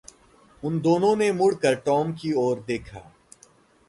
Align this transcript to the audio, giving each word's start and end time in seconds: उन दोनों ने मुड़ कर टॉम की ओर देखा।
उन 0.63 0.79
दोनों 0.79 1.15
ने 1.15 1.31
मुड़ 1.31 1.53
कर 1.55 1.75
टॉम 1.75 2.13
की 2.13 2.33
ओर 2.33 2.63
देखा। 2.67 3.13